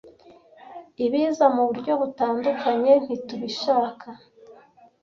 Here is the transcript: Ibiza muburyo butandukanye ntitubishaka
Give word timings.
Ibiza 1.05 1.45
muburyo 1.55 1.93
butandukanye 2.01 2.93
ntitubishaka 3.03 4.07